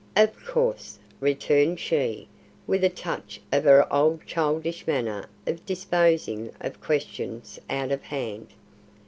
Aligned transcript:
"Of 0.15 0.43
course," 0.47 0.97
returned 1.19 1.79
she, 1.79 2.27
with 2.65 2.83
a 2.83 2.89
touch 2.89 3.39
of 3.51 3.65
her 3.65 3.85
old 3.93 4.25
childish 4.25 4.87
manner 4.87 5.29
of 5.45 5.63
disposing 5.63 6.49
of 6.59 6.81
questions 6.81 7.59
out 7.69 7.91
of 7.91 8.01
hand. 8.01 8.47